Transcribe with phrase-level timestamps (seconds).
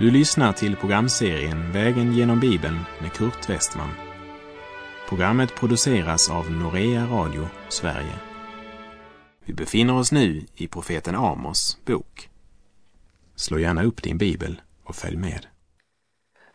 [0.00, 3.90] Du lyssnar till programserien Vägen genom Bibeln med Kurt Westman.
[5.08, 8.14] Programmet produceras av Norea Radio Sverige.
[9.44, 12.28] Vi befinner oss nu i profeten Amos bok.
[13.36, 15.46] Slå gärna upp din bibel och följ med.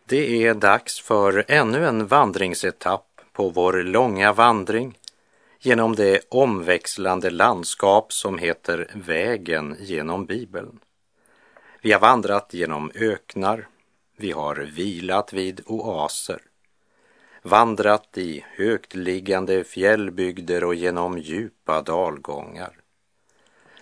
[0.08, 4.98] Det är dags för ännu en vandringsetapp på vår långa vandring
[5.60, 10.78] genom det omväxlande landskap som heter Vägen genom Bibeln.
[11.86, 13.68] Vi har vandrat genom öknar,
[14.16, 16.42] vi har vilat vid oaser,
[17.42, 22.70] vandrat i högtliggande fjällbygder och genom djupa dalgångar.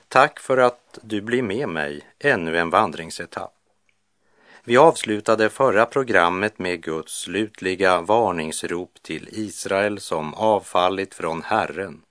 [0.09, 3.55] Tack för att du blir med mig ännu en vandringsetapp.
[4.65, 12.03] Vi avslutade förra programmet med Guds slutliga varningsrop till Israel som avfallit från Herren,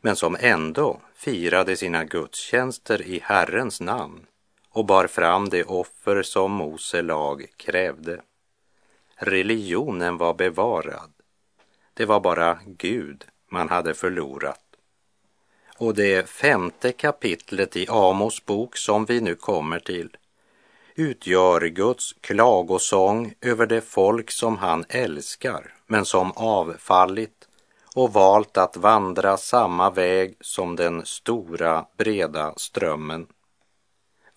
[0.00, 4.26] men som ändå firade sina gudstjänster i Herrens namn
[4.74, 8.20] och bar fram det offer som Mose lag krävde.
[9.16, 11.12] Religionen var bevarad.
[11.94, 14.60] Det var bara Gud man hade förlorat.
[15.78, 20.16] Och det femte kapitlet i Amos bok som vi nu kommer till
[20.94, 27.48] utgör Guds klagosång över det folk som han älskar men som avfallit
[27.94, 33.26] och valt att vandra samma väg som den stora breda strömmen.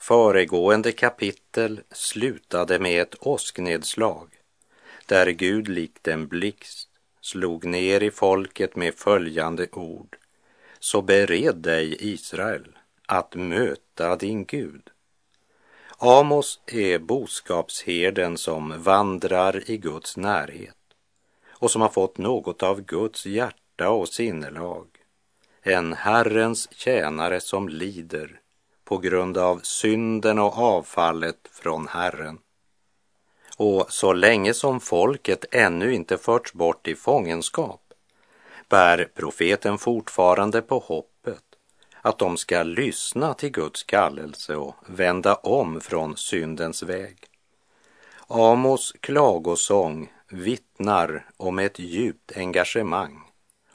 [0.08, 4.30] Föregående kapitel slutade med ett åsknedslag
[5.06, 6.90] där Gud likt en blixt
[7.22, 10.18] slog ner i folket med följande ord.
[10.80, 14.90] Så bered dig, Israel, att möta din Gud.
[15.98, 20.78] Amos är boskapsherden som vandrar i Guds närhet
[21.50, 24.88] och som har fått något av Guds hjärta och sinnelag.
[25.62, 28.42] En Herrens tjänare som lider
[28.88, 32.38] på grund av synden och avfallet från Herren.
[33.58, 37.82] Och så länge som folket ännu inte förts bort i fångenskap
[38.70, 41.44] bär profeten fortfarande på hoppet
[42.02, 47.18] att de ska lyssna till Guds kallelse och vända om från syndens väg.
[48.28, 53.22] Amos klagosång vittnar om ett djupt engagemang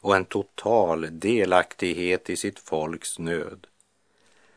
[0.01, 3.67] och en total delaktighet i sitt folks nöd.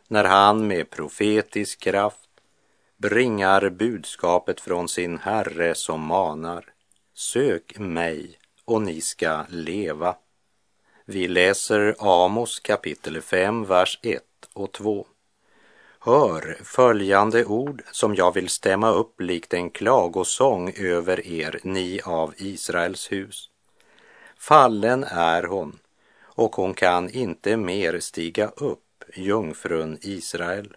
[0.08, 2.30] När han med profetisk kraft
[2.98, 6.66] bringar budskapet från sin Herre som manar
[7.14, 10.16] Sök mig och ni ska leva.
[11.06, 14.24] Vi läser Amos kapitel 5, vers 1
[14.54, 15.08] och 2.
[16.00, 22.34] Hör följande ord som jag vill stämma upp likt en klagosång över er, ni av
[22.38, 23.50] Israels hus.
[24.38, 25.80] Fallen är hon,
[26.24, 28.85] och hon kan inte mer stiga upp,
[29.18, 30.76] jungfrun Israel.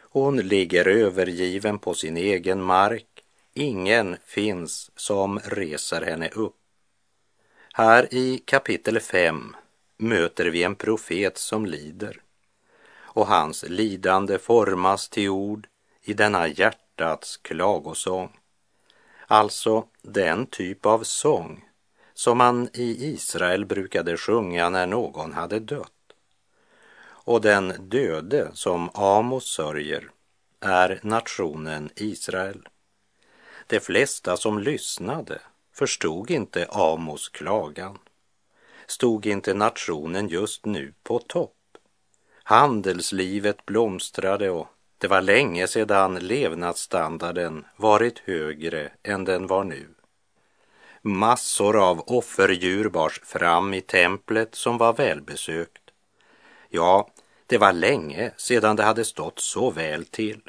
[0.00, 6.56] Hon ligger övergiven på sin egen mark, ingen finns som reser henne upp.
[7.72, 9.56] Här i kapitel 5
[9.96, 12.20] möter vi en profet som lider
[13.14, 15.66] och hans lidande formas till ord
[16.02, 18.38] i denna hjärtats klagosång.
[19.26, 21.64] Alltså den typ av sång
[22.14, 26.01] som man i Israel brukade sjunga när någon hade dött.
[27.24, 30.10] Och den döde som Amos sörjer
[30.60, 32.68] är nationen Israel.
[33.66, 35.40] De flesta som lyssnade
[35.72, 37.98] förstod inte Amos klagan
[38.86, 41.56] stod inte nationen just nu på topp.
[42.44, 44.68] Handelslivet blomstrade och
[44.98, 49.88] det var länge sedan levnadsstandarden varit högre än den var nu.
[51.02, 55.82] Massor av offerdjur bars fram i templet som var välbesökt.
[56.68, 57.08] Ja,
[57.52, 60.40] det var länge sedan det hade stått så väl till.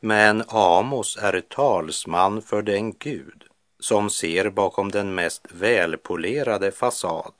[0.00, 3.44] Men Amos är talsman för den Gud
[3.78, 7.32] som ser bakom den mest välpolerade fasad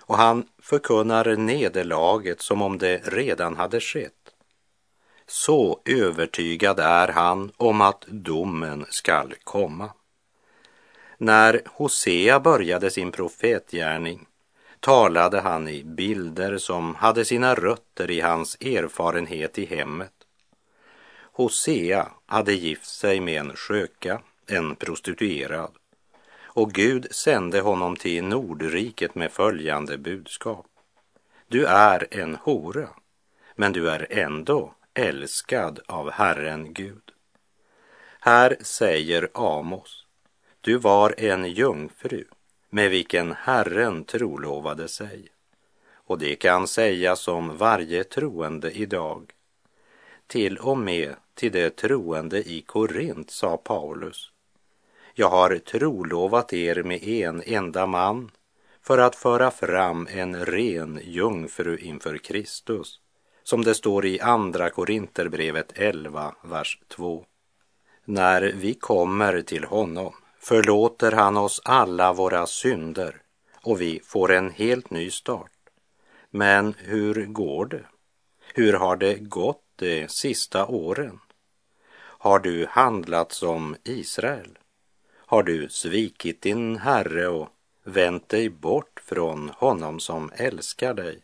[0.00, 4.34] och han förkunnar nederlaget som om det redan hade skett.
[5.26, 9.90] Så övertygad är han om att domen skall komma.
[11.18, 14.26] När Hosea började sin profetgärning
[14.80, 20.12] talade han i bilder som hade sina rötter i hans erfarenhet i hemmet.
[21.20, 25.70] Hosea hade gift sig med en sköka, en prostituerad,
[26.42, 30.66] och Gud sände honom till Nordriket med följande budskap.
[31.48, 32.88] Du är en hora,
[33.56, 37.02] men du är ändå älskad av Herren Gud.
[38.20, 40.06] Här säger Amos,
[40.60, 42.24] du var en jungfru
[42.70, 45.28] med vilken Herren trolovade sig.
[45.92, 49.32] Och det kan sägas om varje troende idag.
[50.26, 54.30] Till och med till de troende i Korint, sa Paulus.
[55.14, 58.30] Jag har trolovat er med en enda man
[58.82, 63.00] för att föra fram en ren jungfru inför Kristus,
[63.42, 67.24] som det står i Andra Korinterbrevet 11, vers 2.
[68.04, 73.22] När vi kommer till honom förlåter han oss alla våra synder
[73.62, 75.52] och vi får en helt ny start.
[76.30, 77.84] Men hur går det?
[78.54, 81.20] Hur har det gått de sista åren?
[82.20, 84.58] Har du handlat som Israel?
[85.16, 87.48] Har du svikit din Herre och
[87.84, 91.20] vänt dig bort från honom som älskar dig?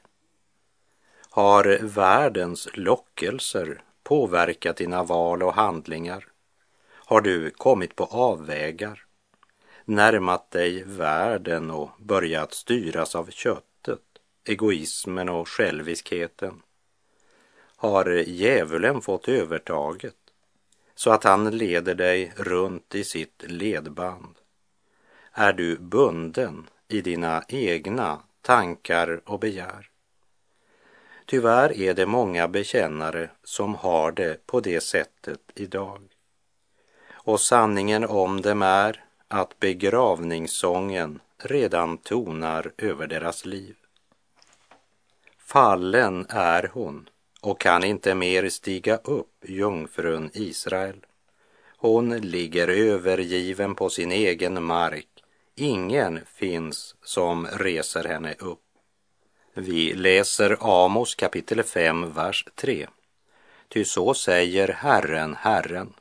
[1.31, 6.26] Har världens lockelser påverkat dina val och handlingar?
[6.90, 9.03] Har du kommit på avvägar,
[9.84, 14.00] närmat dig världen och börjat styras av köttet,
[14.44, 16.62] egoismen och själviskheten?
[17.76, 20.16] Har djävulen fått övertaget
[20.94, 24.34] så att han leder dig runt i sitt ledband?
[25.32, 29.90] Är du bunden i dina egna tankar och begär?
[31.26, 36.02] Tyvärr är det många bekännare som har det på det sättet idag.
[37.12, 39.04] Och sanningen om dem är
[39.34, 43.75] att begravningssången redan tonar över deras liv.
[45.38, 47.08] Fallen är hon
[47.40, 51.06] och kan inte mer stiga upp, jungfrun Israel.
[51.76, 55.08] Hon ligger övergiven på sin egen mark.
[55.54, 58.64] Ingen finns som reser henne upp.
[59.54, 62.86] Vi läser Amos kapitel 5, vers 3.
[63.69, 65.92] Ty så säger Herren, Herren.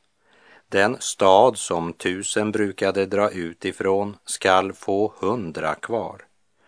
[0.73, 6.21] Den stad som tusen brukade dra ut ifrån skall få hundra kvar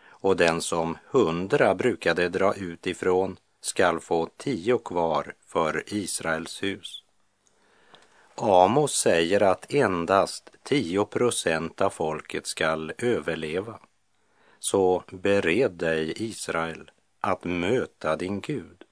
[0.10, 7.04] och den som hundra brukade dra ut ifrån skall få tio kvar för Israels hus.
[8.36, 13.80] Amos säger att endast tio procent av folket skall överleva.
[14.60, 16.92] Så bered dig, Israel,
[17.22, 18.85] att möta din Gud.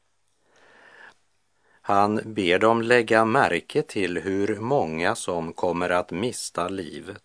[1.85, 7.23] Han ber dem lägga märke till hur många som kommer att mista livet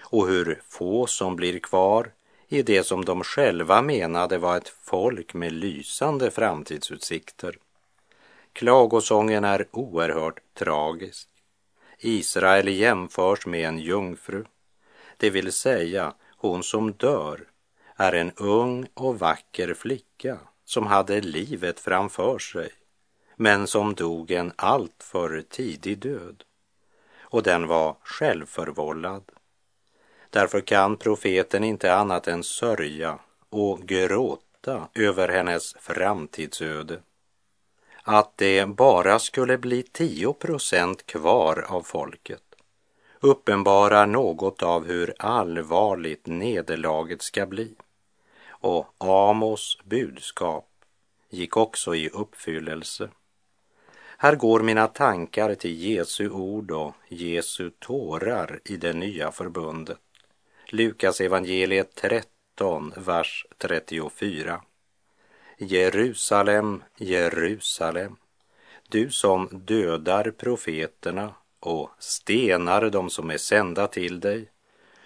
[0.00, 2.12] och hur få som blir kvar
[2.48, 7.58] i det som de själva menade var ett folk med lysande framtidsutsikter.
[8.52, 11.28] Klagosången är oerhört tragisk.
[11.98, 14.44] Israel jämförs med en jungfru,
[15.16, 17.40] det vill säga hon som dör
[17.96, 22.70] är en ung och vacker flicka som hade livet framför sig
[23.36, 26.44] men som dog en alltför tidig död.
[27.20, 29.22] Och den var självförvållad.
[30.30, 33.18] Därför kan profeten inte annat än sörja
[33.50, 37.00] och gråta över hennes framtidsöde.
[38.02, 42.44] Att det bara skulle bli 10 procent kvar av folket
[43.24, 47.74] uppenbarar något av hur allvarligt nederlaget ska bli.
[48.48, 50.68] Och Amos budskap
[51.30, 53.08] gick också i uppfyllelse.
[54.24, 59.98] Här går mina tankar till Jesu ord och Jesu tårar i det nya förbundet.
[60.68, 64.60] Lukas evangeliet 13, vers 34.
[65.58, 68.16] Jerusalem, Jerusalem,
[68.88, 74.50] du som dödar profeterna och stenar dem som är sända till dig.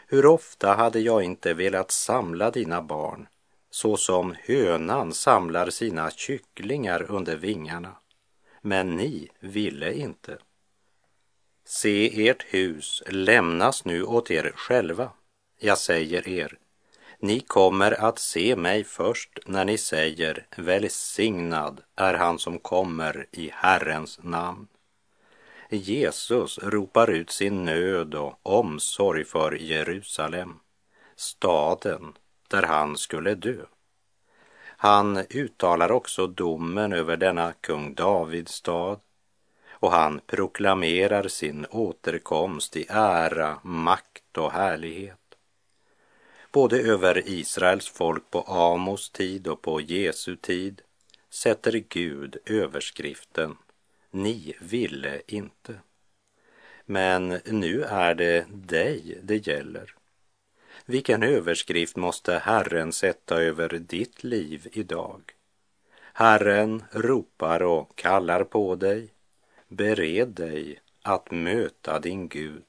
[0.07, 3.29] Hur ofta hade jag inte velat samla dina barn
[3.71, 7.97] så som hönan samlar sina kycklingar under vingarna.
[8.61, 10.39] Men ni ville inte.
[11.65, 15.13] Se, ert hus lämnas nu åt er själva.
[15.61, 16.59] Jag säger er,
[17.21, 23.51] ni kommer att se mig först när ni säger välsignad är han som kommer i
[23.55, 24.69] Herrens namn.
[25.71, 30.61] Jesus ropar ut sin nöd och omsorg för Jerusalem,
[31.17, 32.13] staden
[32.49, 33.65] där han skulle dö.
[34.81, 39.01] Han uttalar också domen över denna kung Davids stad
[39.71, 45.19] och han proklamerar sin återkomst i ära, makt och härlighet.
[46.53, 50.83] Både över Israels folk på Amos tid och på Jesu tid
[51.31, 53.57] sätter Gud överskriften
[54.11, 55.75] Ni ville inte.
[56.85, 59.95] Men nu är det dig det gäller.
[60.91, 65.23] Vilken överskrift måste Herren sätta över ditt liv idag?
[66.13, 69.13] Herren ropar och kallar på dig.
[69.69, 72.65] Bered dig att möta din Gud.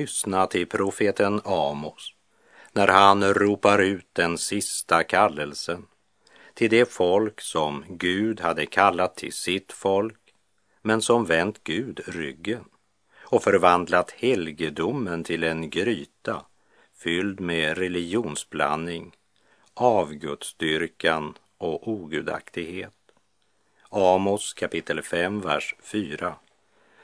[0.00, 2.14] Lyssna till profeten Amos
[2.72, 5.86] när han ropar ut den sista kallelsen
[6.54, 10.34] till det folk som Gud hade kallat till sitt folk
[10.82, 12.64] men som vänt Gud ryggen
[13.18, 16.44] och förvandlat helgedomen till en gryta
[16.96, 19.12] fylld med religionsblandning,
[19.74, 22.94] avgudsdyrkan och ogudaktighet.
[23.88, 26.34] Amos kapitel 5, vers 4.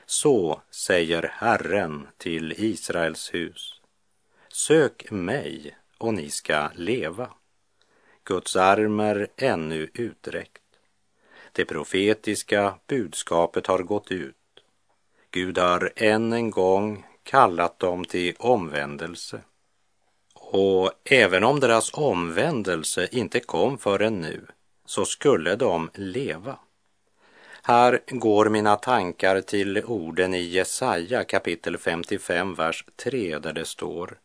[0.09, 3.81] Så säger Herren till Israels hus.
[4.47, 7.29] Sök mig och ni ska leva.
[8.23, 10.63] Guds arm är ännu uträckt.
[11.51, 14.35] Det profetiska budskapet har gått ut.
[15.31, 19.41] Gud har än en gång kallat dem till omvändelse.
[20.33, 24.47] Och även om deras omvändelse inte kom förrän nu
[24.85, 26.59] så skulle de leva.
[27.67, 34.19] Här går mina tankar till orden i Jesaja kapitel 55, vers 3 där det står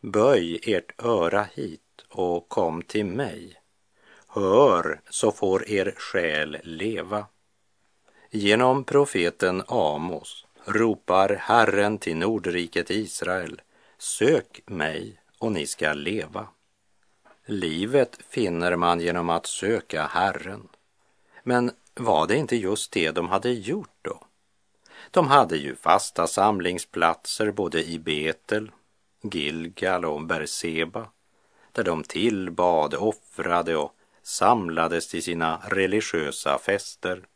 [0.00, 3.54] Böj ert öra hit och kom till mig.
[4.28, 7.26] Hör så får er själ leva.
[8.30, 13.60] Genom profeten Amos ropar Herren till Nordriket Israel
[13.98, 16.48] Sök mig och ni ska leva.
[17.46, 20.68] Livet finner man genom att söka Herren.
[21.42, 24.20] Men var det inte just det de hade gjort då?
[25.10, 28.70] De hade ju fasta samlingsplatser både i Betel,
[29.22, 31.08] Gilgal och Berseba
[31.72, 37.26] där de tillbad, offrade och samlades till sina religiösa fester.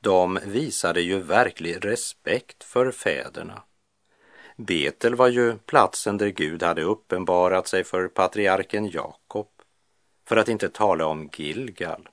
[0.00, 3.62] De visade ju verklig respekt för fäderna.
[4.56, 9.48] Betel var ju platsen där Gud hade uppenbarat sig för patriarken Jakob,
[10.26, 12.08] för att inte tala om Gilgal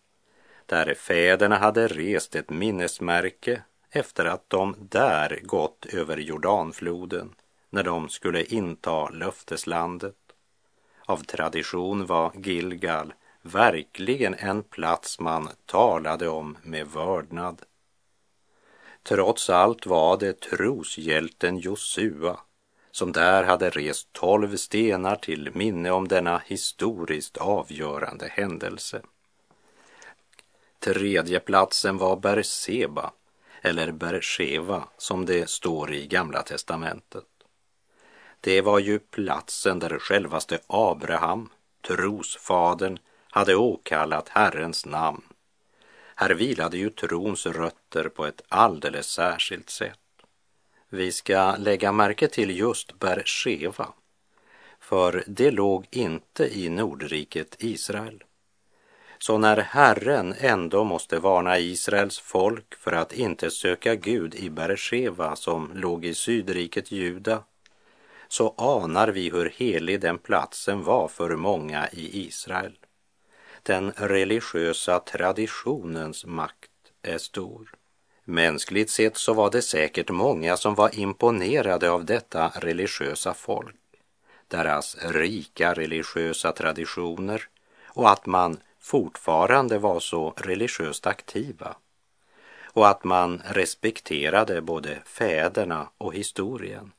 [0.65, 7.35] där fäderna hade rest ett minnesmärke efter att de där gått över Jordanfloden
[7.69, 10.15] när de skulle inta löfteslandet.
[11.05, 17.61] Av tradition var Gilgal verkligen en plats man talade om med vördnad.
[19.03, 22.39] Trots allt var det troshjälten Josua
[22.95, 29.01] som där hade rest tolv stenar till minne om denna historiskt avgörande händelse.
[30.85, 33.11] Tredje platsen var Berseba,
[33.61, 37.25] eller Bersheva som det står i Gamla testamentet.
[38.41, 41.49] Det var ju platsen där självaste Abraham,
[41.87, 42.99] trosfadern,
[43.29, 45.21] hade åkallat Herrens namn.
[46.15, 49.99] Här vilade ju trons rötter på ett alldeles särskilt sätt.
[50.89, 53.93] Vi ska lägga märke till just Bersheva,
[54.79, 58.23] för det låg inte i Nordriket Israel.
[59.19, 65.35] Så när Herren ändå måste varna Israels folk för att inte söka Gud i Beresheva
[65.35, 67.43] som låg i sydriket Juda,
[68.27, 72.77] så anar vi hur helig den platsen var för många i Israel.
[73.63, 77.73] Den religiösa traditionens makt är stor.
[78.23, 83.75] Mänskligt sett så var det säkert många som var imponerade av detta religiösa folk,
[84.47, 87.47] deras rika religiösa traditioner
[87.85, 91.75] och att man fortfarande var så religiöst aktiva
[92.63, 96.91] och att man respekterade både fäderna och historien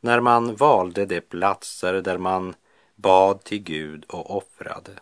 [0.00, 2.54] när man valde de platser där man
[2.94, 4.92] bad till Gud och offrade.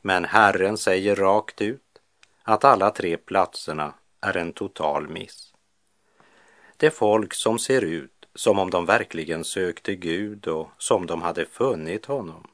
[0.00, 1.98] Men Herren säger rakt ut
[2.42, 5.54] att alla tre platserna är en total miss.
[6.76, 11.46] Det folk som ser ut som om de verkligen sökte Gud och som de hade
[11.46, 12.46] funnit honom,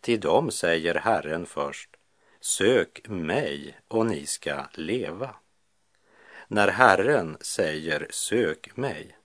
[0.00, 1.97] till dem säger Herren först,
[2.48, 5.34] Sök mig och ni ska leva.
[6.46, 9.16] När Herren säger sök mig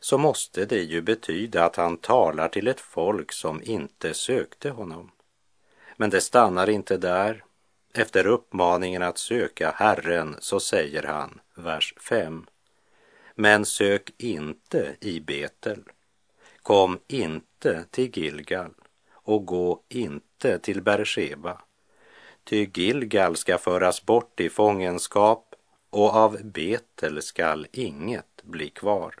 [0.00, 5.10] så måste det ju betyda att han talar till ett folk som inte sökte honom.
[5.96, 7.44] Men det stannar inte där.
[7.94, 12.46] Efter uppmaningen att söka Herren så säger han, vers 5.
[13.34, 15.82] Men sök inte i Betel.
[16.62, 18.74] Kom inte till Gilgal
[19.12, 21.60] och gå inte till Bersheba
[22.44, 25.54] Ty Gilgal ska föras bort i fångenskap
[25.90, 29.14] och av Betel skall inget bli kvar.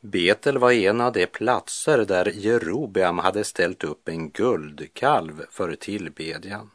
[0.00, 6.70] Betel var en av de platser där Jerobeam hade ställt upp en guldkalv för tillbedjan.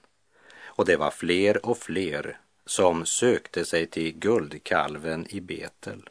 [0.63, 6.09] Och det var fler och fler som sökte sig till guldkalven i Betel.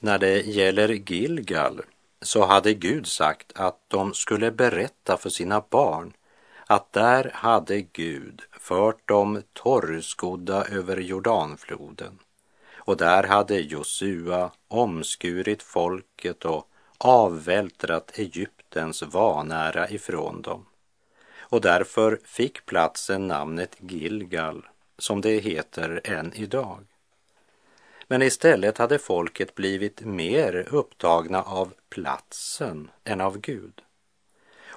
[0.00, 1.82] När det gäller Gilgal
[2.22, 6.12] så hade Gud sagt att de skulle berätta för sina barn
[6.66, 12.18] att där hade Gud fört dem torrskodda över Jordanfloden
[12.76, 20.66] och där hade Josua omskurit folket och avvältrat Egyptens vanära ifrån dem
[21.52, 24.66] och därför fick platsen namnet Gilgal
[24.98, 26.86] som det heter än idag.
[28.08, 33.82] Men istället hade folket blivit mer upptagna av platsen än av Gud.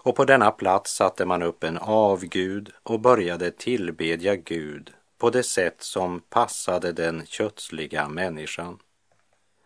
[0.06, 5.44] Och på denna plats satte man upp en avgud och började tillbedja Gud på det
[5.44, 8.80] sätt som passade den kötsliga människan.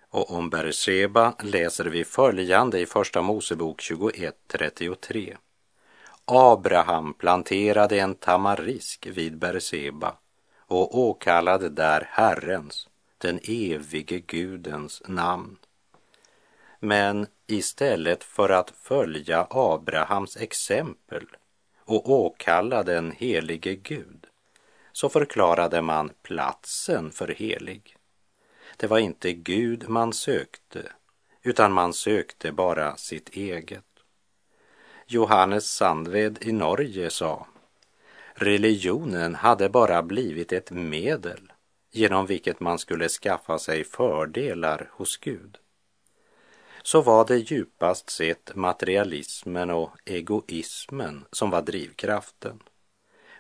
[0.10, 5.38] Och om Berseba läser vi följande i Första Mosebok 21.33.
[6.26, 10.16] Abraham planterade en tamarisk vid Berseba
[10.60, 15.58] och åkallade där Herrens, den evige Gudens namn.
[16.80, 21.26] Men istället för att följa Abrahams exempel
[21.80, 24.28] och åkalla den helige Gud
[24.92, 27.96] så förklarade man platsen för helig.
[28.78, 30.92] Det var inte Gud man sökte,
[31.42, 33.86] utan man sökte bara sitt eget.
[35.08, 37.48] Johannes Sandved i Norge sa
[38.34, 41.52] religionen hade bara blivit ett medel
[41.92, 45.58] genom vilket man skulle skaffa sig fördelar hos Gud.
[46.84, 52.60] Så var det djupast sett materialismen och egoismen som var drivkraften.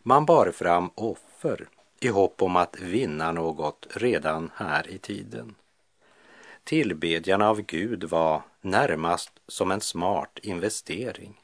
[0.03, 1.67] Man bar fram offer
[1.99, 5.55] i hopp om att vinna något redan här i tiden.
[6.63, 11.41] Tillbedjan av Gud var närmast som en smart investering.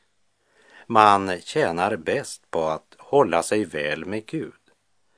[0.88, 4.54] Man tjänar bäst på att hålla sig väl med Gud.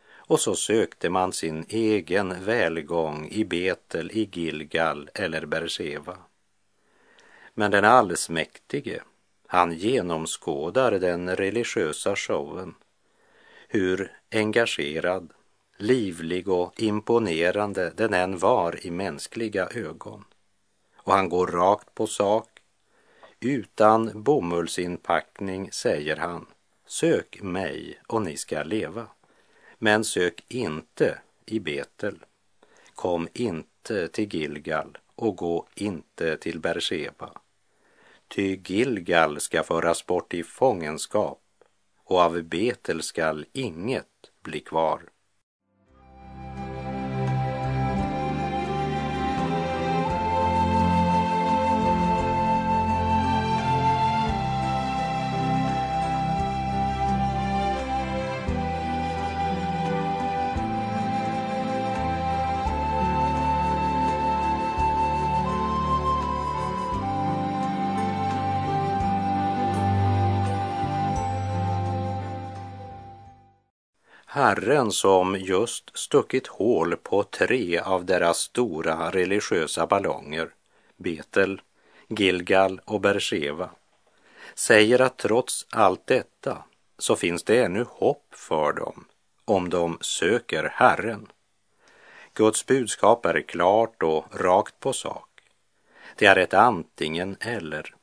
[0.10, 6.18] Och så sökte man sin egen välgång i Betel, i Gilgal eller Berseva.
[7.60, 9.02] Men den allsmäktige,
[9.48, 12.76] han genomskådar den religiösa showen.
[13.68, 15.34] Hur engagerad,
[15.78, 20.24] livlig och imponerande den än var i mänskliga ögon.
[20.96, 22.50] Och han går rakt på sak.
[23.40, 26.46] Utan bomullsinpackning säger han,
[26.88, 29.08] sök mig och ni ska leva.
[29.78, 32.20] Men sök inte i Betel.
[32.96, 37.32] Kom inte till Gilgal och gå inte till Berseba.
[38.28, 41.42] Ty Gilgal ska föras bort i fångenskap
[42.04, 45.02] och av Betel skall inget bli kvar.
[74.38, 80.50] Herren som just stuckit hål på tre av deras stora religiösa ballonger,
[80.98, 81.62] Betel,
[82.08, 83.70] Gilgal och Bersheva,
[84.56, 86.64] säger att trots allt detta
[86.98, 89.06] så finns det ännu hopp för dem
[89.46, 91.28] om de söker Herren.
[92.34, 95.30] Guds budskap är klart och rakt på sak.
[96.16, 97.96] Det är ett antingen eller.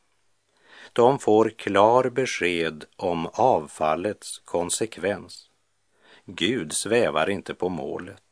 [0.92, 5.50] De får klar besked om avfallets konsekvens
[6.26, 8.22] Gud svävar inte på målet,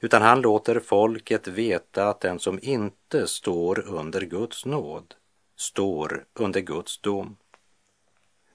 [0.00, 5.14] utan han låter folket veta att den som inte står under Guds nåd
[5.56, 7.36] står under Guds dom.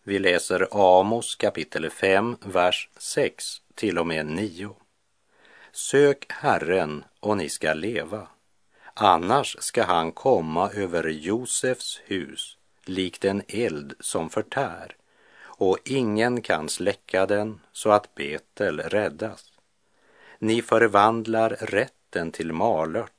[0.03, 4.75] Vi läser Amos kapitel 5, vers 6 till och med 9.
[5.71, 8.27] Sök Herren och ni ska leva,
[8.93, 14.95] annars ska han komma över Josefs hus likt en eld som förtär
[15.57, 19.53] och ingen kan släcka den så att Betel räddas.
[20.39, 23.11] Ni förvandlar rätten till malört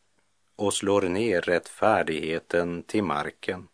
[0.57, 3.69] och slår ner rättfärdigheten till marken.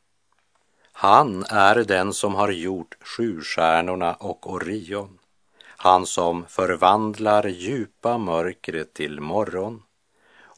[0.93, 5.19] Han är den som har gjort sjustjärnorna och Orion,
[5.67, 9.83] han som förvandlar djupa mörkret till morgon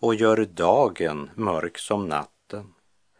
[0.00, 2.74] och gör dagen mörk som natten.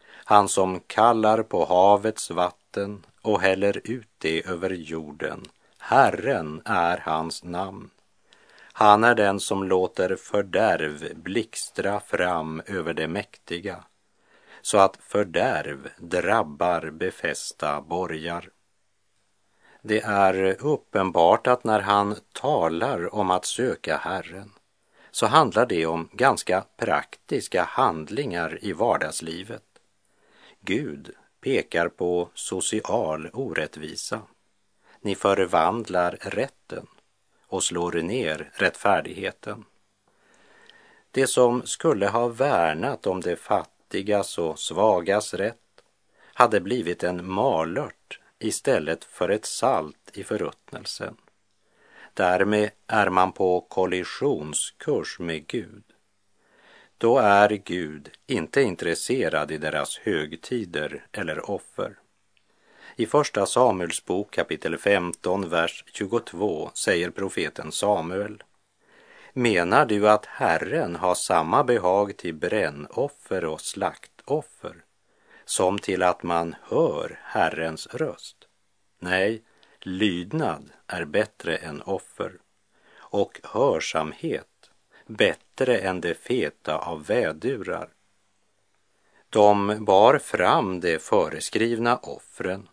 [0.09, 5.45] Han som kallar på havets vatten och häller ut det över jorden.
[5.77, 7.89] Herren är hans namn.
[8.59, 13.83] Han är den som låter fördärv blixtra fram över det mäktiga
[14.61, 18.49] så att fördärv drabbar befästa borgar.
[19.81, 24.51] Det är uppenbart att när han talar om att söka Herren
[25.11, 29.63] så handlar det om ganska praktiska handlingar i vardagslivet.
[30.61, 31.15] Gud
[31.47, 34.21] pekar på social orättvisa.
[35.01, 36.87] Ni förvandlar rätten
[37.47, 39.65] och slår ner rättfärdigheten.
[41.11, 45.83] Det som skulle ha värnat om de fattigas och svagas rätt
[46.33, 51.17] hade blivit en malört istället för ett salt i förruttnelsen.
[52.13, 55.83] Därmed är man på kollisionskurs med Gud.
[56.99, 61.99] Då är Gud inte intresserad i deras högtider eller offer.
[62.95, 68.43] I Första Samuels bok kapitel 15, vers 22 säger profeten Samuel
[69.33, 74.75] Menar du att Herren har samma behag till brännoffer och slaktoffer
[75.45, 78.37] som till att man hör Herrens röst?
[78.99, 79.41] Nej,
[79.81, 82.31] lydnad är bättre än offer
[82.97, 84.56] och hörsamhet
[85.07, 87.89] bättre än det feta av vädurar.
[89.29, 92.69] De bar fram de föreskrivna offren,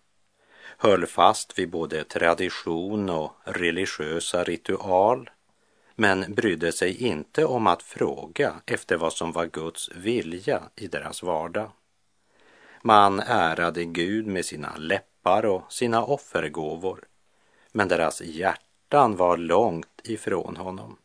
[0.78, 5.30] höll fast vid både tradition och religiösa ritual
[5.94, 11.22] men brydde sig inte om att fråga efter vad som var Guds vilja i deras
[11.22, 11.70] vardag.
[12.82, 17.04] Man ärade Gud med sina läppar och sina offergåvor,
[17.72, 20.96] men deras hjärtan var långt ifrån honom.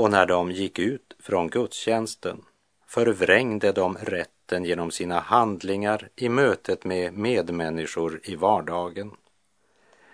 [0.00, 2.44] Och när de gick ut från gudstjänsten
[2.86, 9.10] förvrängde de rätten genom sina handlingar i mötet med medmänniskor i vardagen.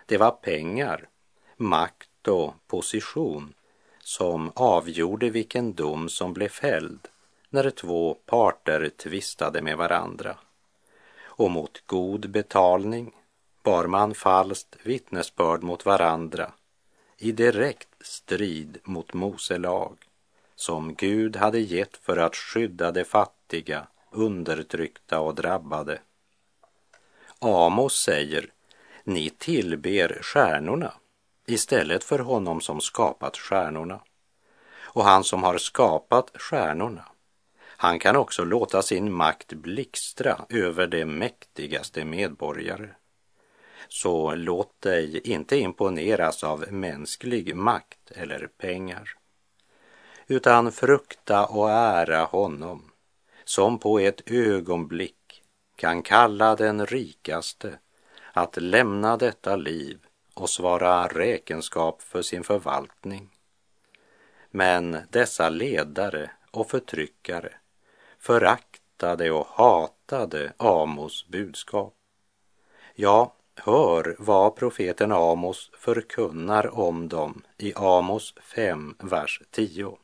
[0.07, 1.09] Det var pengar,
[1.57, 3.55] makt och position
[4.01, 7.09] som avgjorde vilken dom som blev fälld
[7.51, 10.37] när två parter tvistade med varandra.
[11.23, 13.15] Och mot god betalning
[13.63, 16.53] bar man falskt vittnesbörd mot varandra
[17.19, 19.97] i direkt strid mot Mose lag
[20.55, 26.01] som Gud hade gett för att skydda de fattiga, undertryckta och drabbade.
[27.39, 28.51] Amos säger,
[29.05, 30.93] ni tillber stjärnorna
[31.47, 34.01] istället för honom som skapat stjärnorna.
[34.81, 37.05] Och han som har skapat stjärnorna,
[37.59, 42.89] han kan också låta sin makt blixtra över de mäktigaste medborgare.
[43.89, 49.11] Så låt dig inte imponeras av mänsklig makt eller pengar,
[50.27, 52.91] utan frukta och ära honom
[53.45, 55.43] som på ett ögonblick
[55.77, 57.79] kan kalla den rikaste
[58.33, 59.99] att lämna detta liv
[60.35, 63.31] och svara räkenskap för sin förvaltning.
[64.51, 67.53] Men dessa ledare och förtryckare
[68.19, 71.95] föraktade och hatade Amos budskap.
[72.95, 79.99] Ja, hör vad profeten Amos förkunnar om dem i Amos 5, vers 10.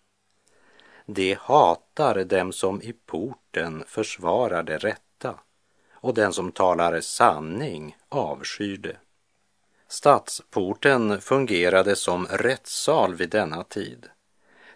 [1.07, 5.35] De hatar dem som i porten försvarar det rätta
[5.93, 8.97] och den som talar sanning avskyr det.
[9.89, 14.09] Stadsporten fungerade som rättssal vid denna tid.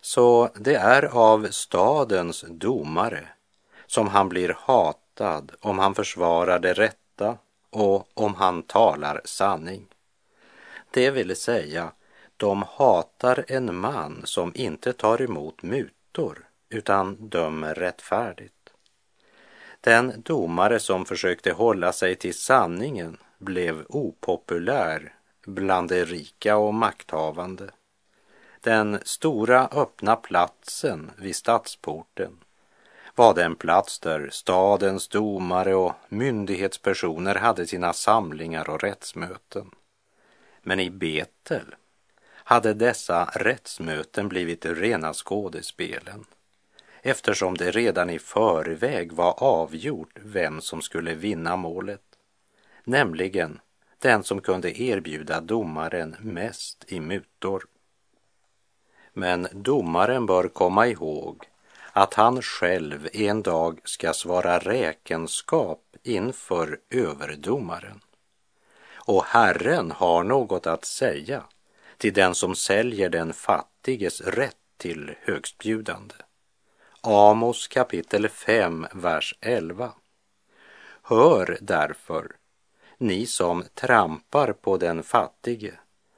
[0.00, 3.28] Så det är av stadens domare
[3.86, 7.38] som han blir hatad om han försvarar det rätta
[7.76, 9.86] och om han talar sanning.
[10.90, 11.92] Det vill säga,
[12.36, 18.52] de hatar en man som inte tar emot mutor utan dömer rättfärdigt.
[19.80, 25.14] Den domare som försökte hålla sig till sanningen blev opopulär
[25.46, 27.70] bland de rika och makthavande.
[28.60, 32.38] Den stora öppna platsen vid stadsporten
[33.16, 39.70] var den plats där stadens domare och myndighetspersoner hade sina samlingar och rättsmöten.
[40.62, 41.74] Men i Betel
[42.28, 46.24] hade dessa rättsmöten blivit rena skådespelen
[47.02, 52.02] eftersom det redan i förväg var avgjort vem som skulle vinna målet
[52.86, 53.60] nämligen
[53.98, 57.66] den som kunde erbjuda domaren mest i mutor.
[59.12, 61.44] Men domaren bör komma ihåg
[61.96, 68.00] att han själv en dag ska svara räkenskap inför överdomaren.
[68.94, 71.44] Och Herren har något att säga
[71.96, 76.14] till den som säljer den fattiges rätt till högstbjudande.
[77.00, 79.92] Amos kapitel 5, vers 11.
[81.02, 82.32] Hör därför
[82.98, 85.72] ni som trampar på den fattige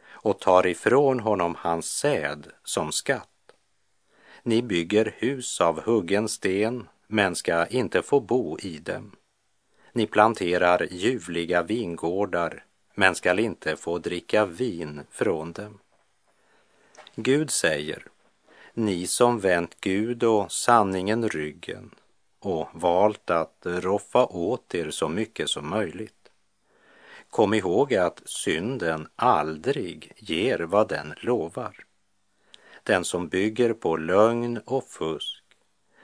[0.08, 3.28] och tar ifrån honom hans säd som skatt.
[4.48, 9.16] Ni bygger hus av huggen sten, men ska inte få bo i dem.
[9.92, 15.78] Ni planterar ljuvliga vingårdar, men skall inte få dricka vin från dem.
[17.14, 18.02] Gud säger,
[18.74, 21.90] ni som vänt Gud och sanningen ryggen
[22.38, 26.30] och valt att roffa åt er så mycket som möjligt.
[27.30, 31.87] Kom ihåg att synden aldrig ger vad den lovar.
[32.88, 35.44] Den som bygger på lögn och fusk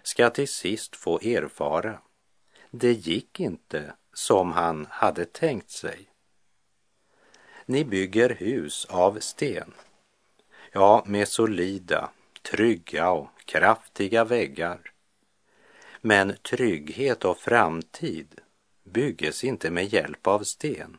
[0.03, 1.99] ska till sist få erfara.
[2.71, 6.09] Det gick inte som han hade tänkt sig.
[7.67, 9.73] Ni bygger hus av sten,
[10.73, 12.11] ja, med solida,
[12.43, 14.93] trygga och kraftiga väggar.
[16.01, 18.41] Men trygghet och framtid
[18.83, 20.97] bygges inte med hjälp av sten.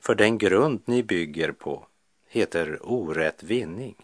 [0.00, 1.86] För den grund ni bygger på
[2.28, 3.96] heter orätt vinning.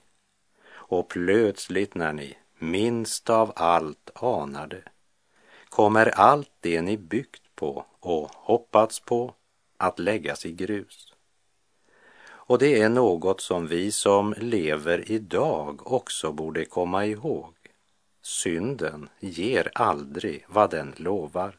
[0.90, 4.82] Och plötsligt när ni minst av allt anade
[5.68, 9.34] kommer allt det ni byggt på och hoppats på
[9.76, 11.14] att läggas i grus.
[12.28, 17.54] Och det är något som vi som lever idag också borde komma ihåg.
[18.22, 21.56] Synden ger aldrig vad den lovar.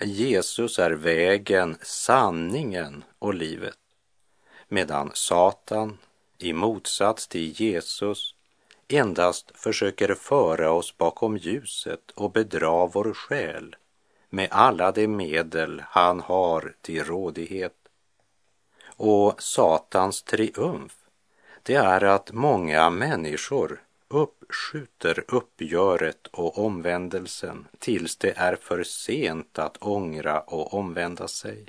[0.00, 3.78] Jesus är vägen, sanningen och livet.
[4.68, 5.98] Medan Satan,
[6.42, 8.34] i motsats till Jesus,
[8.88, 13.76] endast försöker föra oss bakom ljuset och bedra vår själ
[14.30, 17.76] med alla de medel han har till rådighet.
[18.96, 20.96] Och Satans triumf,
[21.62, 29.76] det är att många människor uppskjuter uppgöret och omvändelsen tills det är för sent att
[29.76, 31.66] ångra och omvända sig.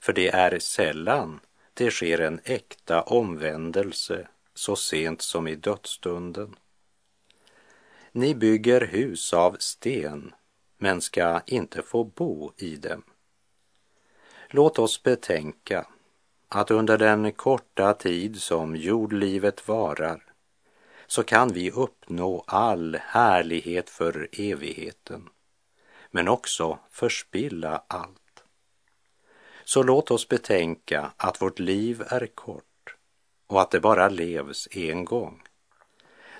[0.00, 1.40] För det är sällan
[1.78, 6.56] det sker en äkta omvändelse så sent som i dödsstunden.
[8.12, 10.34] Ni bygger hus av sten
[10.78, 13.02] men ska inte få bo i dem.
[14.48, 15.86] Låt oss betänka
[16.48, 20.24] att under den korta tid som jordlivet varar
[21.06, 25.28] så kan vi uppnå all härlighet för evigheten,
[26.10, 28.27] men också förspilla allt.
[29.68, 32.94] Så låt oss betänka att vårt liv är kort
[33.46, 35.42] och att det bara levs en gång.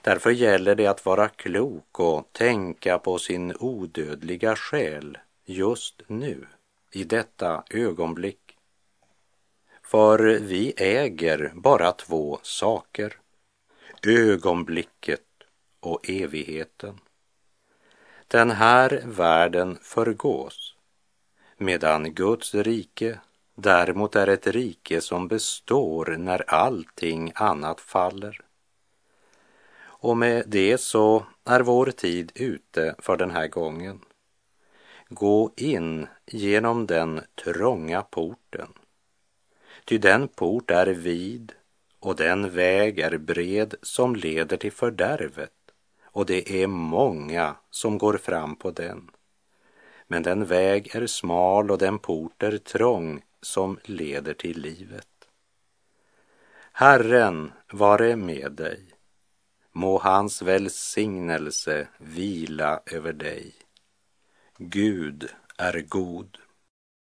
[0.03, 6.47] Därför gäller det att vara klok och tänka på sin odödliga själ just nu,
[6.93, 8.57] i detta ögonblick.
[9.83, 13.17] För vi äger bara två saker
[14.07, 15.27] ögonblicket
[15.81, 17.01] och evigheten.
[18.29, 20.75] Den här världen förgås,
[21.59, 23.21] medan Guds rike
[23.55, 28.41] däremot är ett rike som består när allting annat faller.
[29.81, 34.01] Och med det så är vår tid ute för den här gången.
[35.09, 38.69] Gå in genom den trånga porten.
[39.85, 41.53] Ty den port är vid
[42.01, 45.53] och den väg är bred som leder till fördärvet
[46.05, 49.11] och det är många som går fram på den.
[50.09, 55.09] Men den väg är smal och den port är trång som leder till livet.
[56.73, 58.85] Herren vare med dig.
[59.73, 63.55] Må hans välsignelse vila över dig.
[64.59, 66.39] Gud är god.